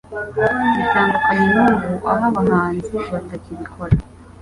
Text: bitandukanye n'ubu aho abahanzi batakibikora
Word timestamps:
bitandukanye 0.77 1.45
n'ubu 1.53 1.91
aho 2.11 2.23
abahanzi 2.31 2.95
batakibikora 3.11 3.95